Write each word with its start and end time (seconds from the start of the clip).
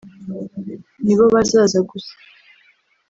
ni 1.05 1.13
bo 1.17 1.25
bazaza 1.33 1.79
gusa 1.89 2.13